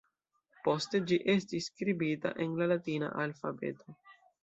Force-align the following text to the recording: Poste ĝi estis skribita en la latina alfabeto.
Poste 0.67 1.01
ĝi 1.11 1.19
estis 1.35 1.69
skribita 1.73 2.35
en 2.47 2.59
la 2.63 2.71
latina 2.75 3.15
alfabeto. 3.29 4.01